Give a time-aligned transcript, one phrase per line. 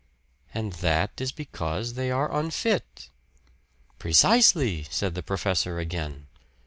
[0.51, 3.11] "And that is because they are unfit."
[3.99, 6.25] "Precisely," said the professor again.